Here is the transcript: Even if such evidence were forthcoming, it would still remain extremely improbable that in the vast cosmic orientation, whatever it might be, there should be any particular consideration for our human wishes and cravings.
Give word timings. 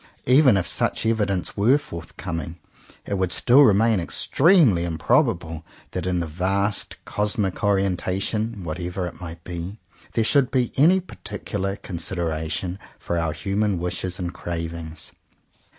Even 0.25 0.57
if 0.57 0.67
such 0.67 1.05
evidence 1.05 1.55
were 1.55 1.77
forthcoming, 1.77 2.57
it 3.05 3.19
would 3.19 3.31
still 3.31 3.61
remain 3.61 3.99
extremely 3.99 4.83
improbable 4.83 5.63
that 5.91 6.07
in 6.07 6.19
the 6.19 6.25
vast 6.25 6.95
cosmic 7.05 7.63
orientation, 7.63 8.63
whatever 8.63 9.05
it 9.05 9.21
might 9.21 9.43
be, 9.43 9.77
there 10.13 10.23
should 10.25 10.49
be 10.49 10.71
any 10.75 10.99
particular 10.99 11.75
consideration 11.75 12.79
for 12.97 13.15
our 13.15 13.31
human 13.31 13.77
wishes 13.77 14.17
and 14.17 14.33
cravings. 14.33 15.11